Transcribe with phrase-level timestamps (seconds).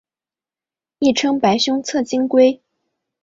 [0.97, 2.63] 亦称白胸侧颈龟。